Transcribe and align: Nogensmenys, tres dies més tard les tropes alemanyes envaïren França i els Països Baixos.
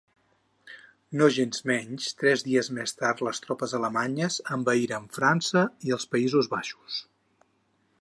Nogensmenys, 1.21 2.07
tres 2.21 2.45
dies 2.47 2.71
més 2.79 2.95
tard 3.03 3.23
les 3.29 3.43
tropes 3.45 3.77
alemanyes 3.81 4.41
envaïren 4.59 5.09
França 5.19 5.67
i 5.91 5.97
els 6.01 6.13
Països 6.17 6.55
Baixos. 6.57 7.03